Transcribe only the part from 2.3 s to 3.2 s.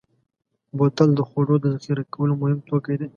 مهم توکی دی.